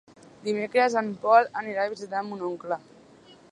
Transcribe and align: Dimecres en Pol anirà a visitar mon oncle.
Dimecres 0.45 0.95
en 1.01 1.11
Pol 1.27 1.51
anirà 1.63 1.85
a 1.85 1.93
visitar 1.93 2.25
mon 2.31 2.41
oncle. 2.51 2.83